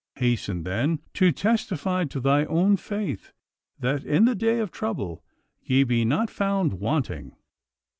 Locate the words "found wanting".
6.31-7.35